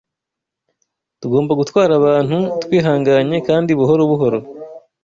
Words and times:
Tugomba 1.21 1.51
gutwara 1.59 1.91
abantu 1.99 2.37
twihanganye 2.63 3.37
kandi 3.47 3.71
buhoro 3.79 4.01
buhoro 4.11 4.39